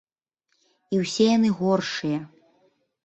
І 0.95 1.03
ўсе 1.03 1.27
яны 1.37 1.49
горшыя. 1.59 2.19